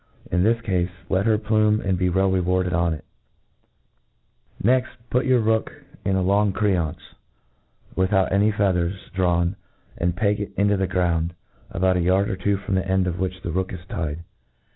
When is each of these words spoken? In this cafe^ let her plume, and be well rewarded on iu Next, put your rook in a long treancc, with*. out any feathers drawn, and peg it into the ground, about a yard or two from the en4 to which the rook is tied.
In 0.31 0.41
this 0.41 0.59
cafe^ 0.61 0.89
let 1.09 1.27
her 1.27 1.37
plume, 1.37 1.79
and 1.79 1.95
be 1.95 2.09
well 2.09 2.31
rewarded 2.31 2.73
on 2.73 2.93
iu 2.93 3.01
Next, 4.63 4.89
put 5.11 5.27
your 5.27 5.39
rook 5.41 5.71
in 6.03 6.15
a 6.15 6.23
long 6.23 6.53
treancc, 6.53 6.95
with*. 7.95 8.11
out 8.11 8.31
any 8.31 8.49
feathers 8.51 9.11
drawn, 9.13 9.57
and 9.95 10.15
peg 10.17 10.39
it 10.39 10.53
into 10.57 10.75
the 10.75 10.87
ground, 10.87 11.35
about 11.69 11.97
a 11.97 12.01
yard 12.01 12.31
or 12.31 12.35
two 12.35 12.57
from 12.57 12.73
the 12.73 12.81
en4 12.81 13.03
to 13.03 13.11
which 13.11 13.41
the 13.43 13.51
rook 13.51 13.71
is 13.71 13.85
tied. 13.89 14.23